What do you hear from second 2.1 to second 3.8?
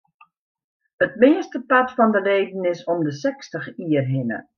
de leden is om de sechstich